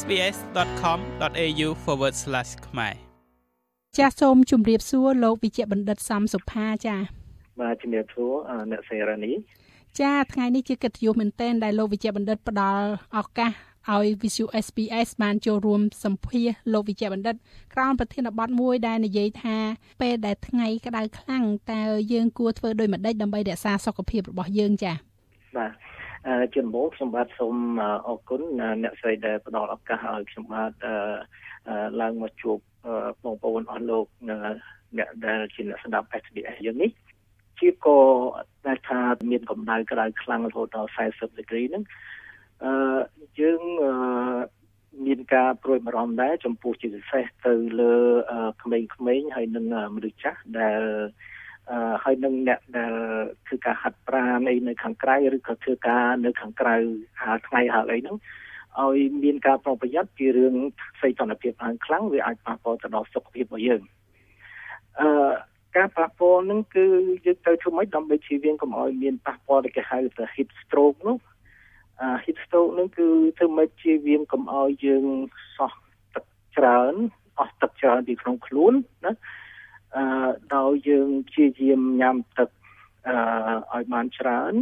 [0.00, 1.68] sbs.com.au/
[2.66, 2.94] ខ្មែរ
[3.96, 6.96] ចាសសូមជម្រាបសួរលោកវិជ្ជបណ្ឌិតសំសុផាចា
[7.60, 8.32] បាទជំរាបសួរ
[8.70, 9.32] អ្នកសេរានី
[10.00, 12.86] ចាថ្ងៃនេះជាកិត្តិយសមែនទែនដែលលោកវិជ្ជបណ្ឌិតផ្ដល់
[13.18, 13.52] ឱកាស
[13.94, 17.36] ឲ្យ Visu SPS បានចូលរួមសម្ភាសលោកវិជ្ជបណ្ឌិត
[17.74, 19.56] ក្រោមប្រធានបទមួយដែលនិយាយថា
[20.00, 21.82] ពេលដែលថ្ងៃក្តៅខ្លាំងតើ
[22.12, 24.96] យើងគួរធ្វើដូចម្តេចដើម្បីរក្សាសុខភាពរបស់យើងចា៎
[25.56, 25.85] បាទ
[26.52, 27.54] ជាដំបូងខ្ញុំបាទសូម
[28.08, 28.42] អរគុណ
[28.82, 30.72] អ្នកស្រីដែលផ្ដល់ឱកាសឲ្យខ្ញុំបាទ
[32.00, 32.58] ឡើងមកជួប
[33.24, 34.06] បងប្អូនអស់លោក
[34.98, 36.90] អ្នកដែលជាអ្នកស្ដាប់ SBS យើងនេះ
[37.60, 37.98] ជាក៏
[38.66, 39.00] ដែលថា
[39.30, 41.84] មានកម្ដៅក្តៅខ្លាំងរហូតដល់40 degree ហ្នឹង
[42.64, 42.72] អឺ
[43.40, 43.60] យើង
[45.06, 47.94] មានការព្រួយបារម្ភដែរចំពោះជាពិសេសទៅលើ
[48.62, 48.78] ក្មេ
[49.18, 51.34] ងៗហើយនិងមនុស្សចាស់ដែលអឺ
[52.04, 52.94] ហើយនឹងអ្នកដែល
[53.46, 56.74] ធ្វើការហាត់ប្រាណអីនៅខាងក្រៅឬក៏ធ្វើការនៅខាងក្រៅ
[57.22, 58.16] ហាលថ្ងៃហាលអីហ្នឹង
[58.80, 60.54] ឲ្យមានការប្រុងប្រយ័ត្នពីរឿង
[61.00, 63.80] សីតុណ្ហភាពឡើងខ្លាំងវាអាចប៉ះពាល់ទៅដល់សុខភាពរបស់យើង
[65.00, 65.08] អឺ
[65.76, 66.86] ការប៉ះពាល់ហ្នឹងគឺ
[67.26, 71.18] យើងត្រូវធ្វើម៉េចដើម្បីជៀសវាងកុំឲ្យមានប៉ះពាល់ដែលគេហៅថា heat stroke នោះ
[72.00, 73.06] អា heat stroke ហ្នឹងគឺ
[73.38, 75.04] ធ្វើម៉េចជៀសវាងកុំឲ្យយើង
[75.56, 75.72] សោះ
[76.14, 76.24] ទឹក
[76.56, 76.94] ច្រើន
[77.40, 78.72] អស់ទឹកច្រើនពីក្នុងខ្លួន
[79.04, 79.12] ណា
[79.94, 80.04] អឺ
[80.56, 82.48] ដោយយើងព្យាយាមញ៉ាំទឹក
[83.08, 83.16] អឺ
[83.74, 84.52] ឲ្យបានច្រើន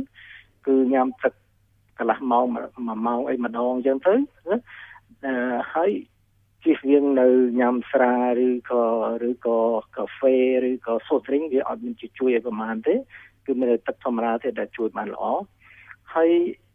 [0.66, 1.32] គឺញ៉ាំទឹក
[1.98, 4.56] កន្លះម៉ោងមួយម៉ោងអីម្ដងអញ្ចឹងទៅណា
[5.24, 5.34] អឺ
[5.72, 5.90] ហើយ
[6.64, 7.28] ជិះវាងនៅ
[7.60, 8.14] ញ៉ាំស្រា
[8.46, 8.84] ឬក៏
[9.28, 9.58] ឬក៏
[9.96, 10.36] កាហ្វេ
[10.70, 12.94] ឬក៏ soft drink វាអត់មានជួយឲ្យប្រមាណទេ
[13.46, 15.24] គឺមានទឹកធម្មតាទេដែលជួយបានល្អ
[16.14, 16.30] ហើយ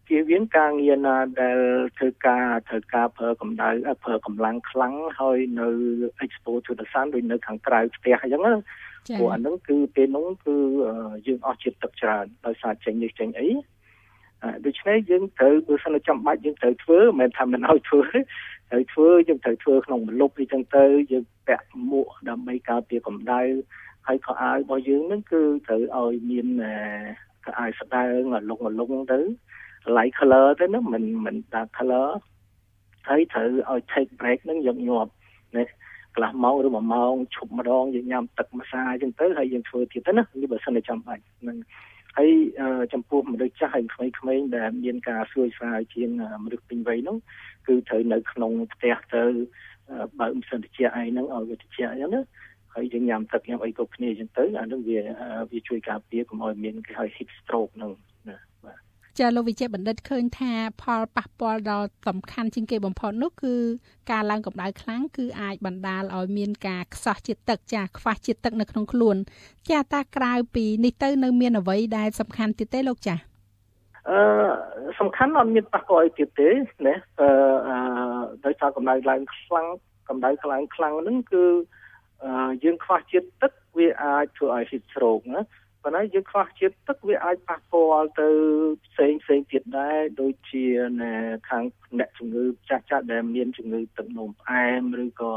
[0.09, 1.59] ជៀសវាងការងារណាដែល
[1.97, 3.69] ធ្វើការត្រូវការប្រើកម្ដៅ
[4.03, 5.67] ប្រើកម្លាំងខ្លាំងហើយនៅ
[6.25, 8.53] expose to the sun ដូចនៅខាងក្រៅផ្ទះអញ្ចឹងណា
[9.17, 10.55] ព្រោះអានឹងគឺពេលនោះគឺ
[11.27, 13.49] យើងអស់ជាតិទឹកច្រើនដោយសារចេញនេះចេញអី
[14.65, 18.01] ដូច្នេះយើងត្រូវបើសិនចាំបាច់យើងត្រូវធ្វើមិនមែនថាមិនឲ្យធ្វើ
[18.69, 23.41] ត្រូវធ្វើយើងត្រូវធ្វើក្នុងមលុបអីចឹងទៅយើងពាក់មួកដើម្បីការពារកម្ដៅ
[24.07, 26.47] ហើយខោអាវរបស់យើងហ្នឹងគឺត្រូវឲ្យមាន
[27.45, 29.19] ខោអាវស្ដើងលងលងទៅ
[29.95, 32.09] light color ទៅណាមិនមិន dark color
[33.07, 35.11] ហើយត្រូវឲ្យ take break ហ្នឹងយកញាប់
[35.57, 35.63] ណា
[36.15, 41.57] កន្លះម៉ោងឬ1ម៉ោងឈប់ម្ដងយើងញ៉ាំទឹកម្សាអញ្ចឹងទៅហើយយើងធ្វើទៀតទៅណានេះបើសិនតែចាំបាច់ហ្នឹង
[42.17, 42.31] ហើយ
[42.93, 46.09] ចំពោះមនុស្សចាស់ហើយក្មេងៗដែលមានការសួយស្រាយជាង
[46.43, 47.17] មនុស្សពេញវ័យនោះ
[47.67, 49.23] គឺត្រូវនៅក្នុងផ្ទះទៅ
[50.19, 52.21] បើមិនសិនតិចអីហ្នឹងឲ្យវាតិចអញ្ចឹងណា
[52.75, 54.99] ហើយយើងញ៉ាំទឹកញ៉ាំអីគ្រប់គ្នាអញ្ចឹងទៅអានឹងវា
[55.51, 57.91] វាជួយការពារកុំឲ្យមានគេហៅ heat stroke ហ្នឹង
[59.17, 63.53] ចាលោកវិជ្ជបណ្ឌិតឃើញថាផលប៉ះពាល់ដល់សំខាន់ជាងគេបំផុតនោះគឺ
[64.11, 69.17] ការឡើងកម្ដៅខ្លាំងគឺអាចបណ្ដាលឲ្យមានការខ្សោះជាតិទឹកចាខ្វះជាតិទឹកនៅក្នុងខ្លួន
[69.69, 73.15] ចាតាក្រៅពីនេះទៅនៅមានអ្វីដែលសំខាន់ទៀតទេលោកចា
[74.09, 74.19] អឺ
[74.99, 76.49] សំខាន់អត់មានប៉ះពាល់អីទៀតទេ
[76.87, 77.29] ណាអឺ
[78.45, 79.67] ដោយសារកម្ដៅឡើងខ្លាំង
[80.09, 81.43] កម្ដៅខ្លាំងខ្លាំងហ្នឹងគឺ
[82.63, 85.41] យើងខ្វះជាតិទឹកវាអាចធ្វើឲ្យ heat stroke ណា
[85.83, 88.29] ប៉ុន្តែយើងខ្វះជាតិទឹកវាអាចប៉ះពាល់ទៅ
[88.85, 90.63] ផ្សេងផ្សេងទៀតដែរដូចជា
[91.49, 91.63] ខាង
[91.99, 95.33] អ្នកជំងឺចាស់ចាស់ដែលមានជំងឺទឹកនោមផ្អែមឬក៏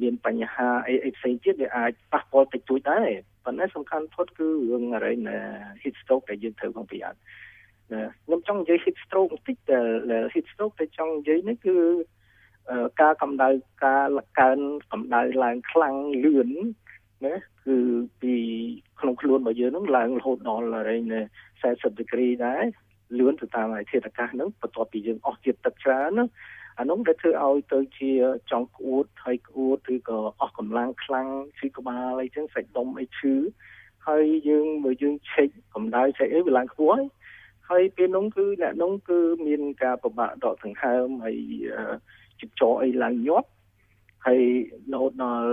[0.00, 3.10] មានបញ្ហាអីអីផ្សេងទៀតវាអាចប៉ះពាល់តិចតួចដែរ
[3.44, 5.20] ប៉ុន្តែសំខាន់ផុតគឺរឿងអរិញ
[5.82, 7.18] heat stroke ដែលយើងត្រូវប្រុងប្រយ័ត្ន
[8.24, 9.80] ខ្ញុំចង់និយាយ heat stroke បន្តិចតែ
[10.32, 11.76] heat stroke ដែលចង់និយាយនេះគឺ
[13.00, 13.48] ការកម្ដៅ
[13.84, 14.06] ការ
[14.40, 14.58] កើន
[14.92, 16.50] កម្ដៅឡើងខ្លាំងលឿន
[17.26, 17.76] ណាគឺ
[18.20, 18.34] ពី
[19.00, 21.02] ក្នុងខ្លួនរបស់យើងនឹងឡើងរហូតដល់រែង
[21.52, 22.64] 40 degree ដែរ
[23.18, 26.26] លឿនទៅតាមអាធាតុអាកាសហ្នឹងបន្ទាប់ពីយើងអស់ជាតិទឹកច្រើនណា
[26.78, 28.10] អានោះដែលធ្វើឲ្យទៅជា
[28.50, 31.28] ចង់ក្អួតហើយក្អួតឬក៏អស់កម្លាំងខ្លាំង
[31.58, 33.34] ឈឺក្បាលអីចឹងសាច់ដុំអីឈឺ
[34.08, 37.04] ហើយយើងបើយើងឆេកកម្ដៅឆេកអីវាឡើងខ្ពស់ហើយ
[37.70, 41.38] ហើយពេលនោះគឺអ្នកនោះគឺមានការពិបាកដកដង្ហើមហើយ
[42.40, 43.48] ជិបចអីឡើងញាប់
[44.26, 44.42] ហើយ
[44.92, 45.50] រហូតដល់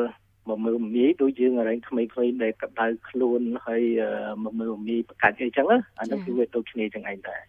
[0.50, 3.84] មកមើលមីដូចយើងអរិញក្មេងៗដែលកដៅខ្លួនហើយ
[4.44, 5.66] មកមើលមីប្រកាច់អីចឹង
[6.00, 7.42] អានោះគឺវាដូចគ្នាចឹងឯងដែរ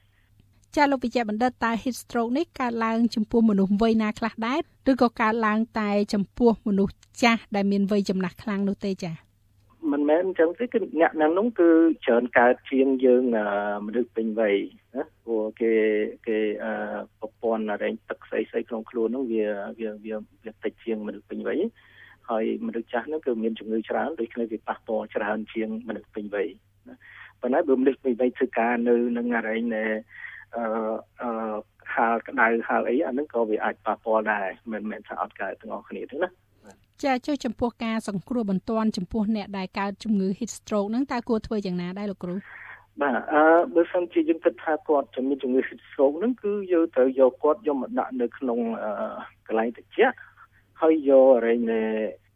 [0.76, 4.60] ចាលោកវិជ្ជបណ្ឌិតតើ heat stroke នេះកើតឡើងចំពោះមនុស្សវ័យណាខ្លះដែរ
[4.90, 9.12] ឬក៏កើតឡើងតែចំពោះមនុស្សចាស់ដែលមានវ័យចំណាស់ខ្លាំងនោះទេចា
[9.92, 11.68] មិនមែនអញ្ចឹងទេគឺអ្នកនៅនោះគឺ
[12.06, 13.22] ច្រើនកើតជាងយើង
[13.86, 14.56] មនុស្សពេញវ័យ
[14.96, 15.72] ណាព្រោះគេ
[16.26, 16.38] គេ
[17.18, 19.44] ប្រព័ន្ធរែងទឹកស្អីស្អីក្នុងខ្លួននោះវា
[19.80, 21.60] វាវាវាតិចជាងមនុស្សពេញវ័យ
[22.28, 26.48] ហើយមនុស្សចាស់ហ្នឹងគឺមានជំងឺច្រើនដូចគ្នាវាប៉ះពាល់ច្រើនជាងមនុស្សពេញវ័យ
[27.40, 29.84] ប៉ុន្តែបើមនុស្សពេញវ័យធ្វើការនៅនឹងអរិញអឺ
[31.22, 31.30] អឺ
[31.94, 36.28] ហាលក្តៅហាលអីអាហ្នឹងក៏វាអាចប៉ះពាល់ដែរមិនមែនថាអត់កើតទាំងអស់គ្នាទេណា
[37.04, 42.34] ចាចុះចំពោះការសង្គ្រោះបន្ទាន់ចំពោះអ្នកដែលកើតជំងឺ heat stroke ហ្នឹងតើគួរធ្វើយ៉ាងណាដែរលោកគ្រូ
[43.00, 43.42] បាទអឺ
[43.74, 48.58] បើសិនជាយើងគិតថាគាត់ជំងឺជំងឺហិតស្រូកហ្នឹងគឺយើងត្រូវយកគាត់យកមកដាក់នៅក្នុង
[49.46, 50.16] កន្លែងត្រជាក់
[50.80, 51.60] ហើយយកអរិញ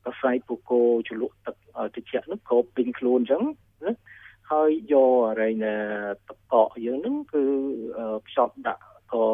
[0.05, 1.57] កសែពូកោជ្រលក់ទឹក
[1.95, 3.43] ត្រជាក់ហ្នឹងក៏ពេញខ្លួនអញ្ចឹង
[3.85, 3.95] ណា
[4.53, 5.65] ហើយយកអរិញ
[6.29, 7.45] តកកយើងហ្នឹងគឺ
[8.27, 9.25] ផ្សត់ដាក់ក៏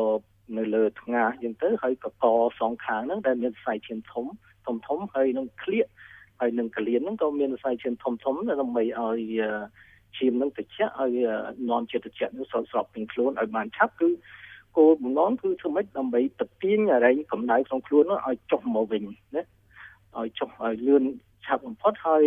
[0.57, 2.25] នៅលើថ្ងាសអញ្ចឹងទៅហើយកក
[2.61, 4.25] សងខាងហ្នឹងដែលមានខ្សែឈាមធំ
[4.67, 5.87] ធំធំហើយនឹងក្លៀក
[6.41, 9.21] ហើយនឹងកលៀនហ្នឹងក៏មានខ្សែឈាមធំធំដើម្បីឲ្យ
[10.17, 11.17] ឈាមនឹងត្រជាក់ឲ្យ
[11.71, 14.09] នាំជាតិត្រជាក់នឹងស្រោចស្រពពេញខ្លួនឲ្យបានឆាប់គឺ
[14.76, 19.03] គោលបំណងគឺធ្វើម៉េចដើម្បីទៅទាញរែងកម្ដៅក្នុងខ្លួននោះឲ្យចុះមកវិញ
[19.37, 19.43] ណា
[20.19, 21.05] ឲ្យចុះឲ្យលឿន
[21.44, 22.25] ឆាប់បំផុតហើយ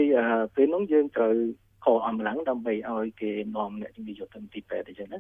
[0.56, 1.36] ពេលនោះយើងត្រូវ
[1.84, 5.20] ខលអំឡើងដើម្បីឲ្យគេនាំអ្នកជំងឺយកទៅទីពេទ្យអញ្ចឹងណា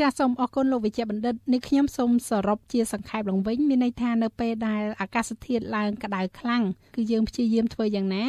[0.00, 6.62] ចាសសូមអរគុណលោកវិជ្ជបណ្ឌិតនេះខ្ញុំសូមសរុបជាសង្ខេបឡើងវិញមានន័យថានៅពេលដែលអាកាសធាតុឡើងក្តៅខ្លាំង
[6.94, 8.24] គឺយើងព្យាយាមធ្វើយ៉ាងណា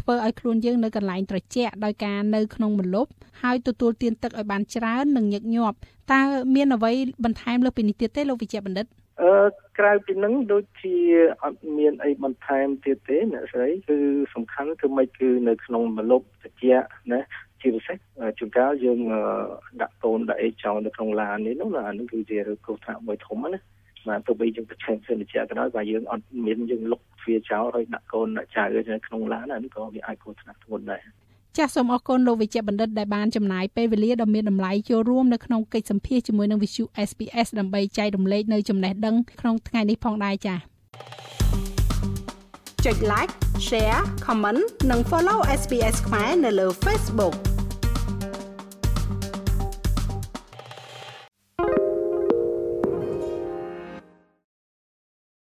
[0.00, 3.10] ធ្វើឲ្យខ្លួនយើងនៅកន្លែងត្រជាក់ដោយការនៅក្នុងម្លប់
[3.42, 5.76] ហើយទទួលទានទឹកឲ្យបានច្រើននិងញឹកញាប់
[6.12, 6.20] តើ
[6.54, 6.92] មានអ្វី
[7.24, 8.86] បន្ថែមលើពីនេះទៀតទេលោកវិជ្ជបណ្ឌិត
[9.22, 9.32] អឺ
[9.78, 10.96] ក្រៅពីនឹងដូចជា
[11.44, 13.96] អត់មានអីបន្ថែមទៀតទេអ្នកស្រីគឺ
[14.34, 17.20] សំខាន់គឺមិនគឺនៅក្នុងម្លប់ត្រជាក់ណា
[17.62, 17.96] ជាពិសេស
[18.38, 19.00] ជួនកាលយើង
[19.82, 23.60] ដាក់កូនដាក់អីចោលនៅក្នុងឡាននេះនោះអានឹងគឺជាគ្រោះថ្នាក់មួយធំណា
[24.08, 31.02] បាទទោះបីយើងប្រឆាំងសិនជាក៏ដោយបើយើងអត់មានយើងលុកទ្វារចោលហើយដាក់កូនដាក់ចៅនៅក្នុងឡានអានេះក៏វាអាចគ្រោះថ្នាក់ធ្ងន់ដែរ
[31.58, 40.58] ចាសសូមអរគុណលោកវិជ្ជបណ្ឌិតដែលបានចំណាយពេលវេលាដ៏មានតម្លៃចូលរួមនៅក្នុងកិច្ចសម្ភាសជាមួយនឹង Visu SPS ដើម្បីចែករំលែកនៅចំណេះដឹងក្នុងថ្ងៃនេះផងដែរចាស
[42.84, 43.32] ចុច like
[43.68, 47.49] share comment និង follow SPS ខ្មែរនៅលើ Facebook